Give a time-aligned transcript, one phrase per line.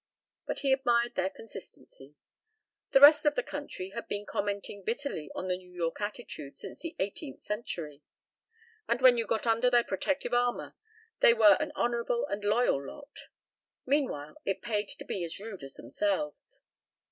[0.47, 2.15] But he admired their consistency.
[2.91, 6.79] The rest of the country had been commenting bitterly on the New York attitude since
[6.79, 8.01] the eighteenth century.
[8.87, 10.73] And when you got under their protective armor
[11.19, 13.27] they were an honorable and a loyal lot.
[13.85, 16.61] Meanwhile it paid to be as rude as themselves.